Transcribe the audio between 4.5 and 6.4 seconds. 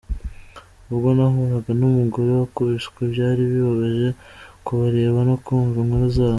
kubareba no kumva inkuru zabo.